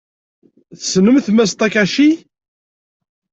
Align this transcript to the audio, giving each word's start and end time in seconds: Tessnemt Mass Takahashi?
Tessnemt 0.79 1.27
Mass 1.35 1.51
Takahashi? 1.57 2.09